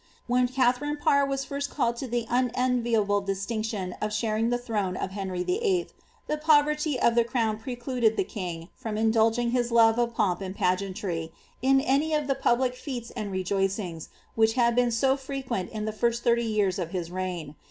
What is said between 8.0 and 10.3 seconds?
tiie king from indulging his love of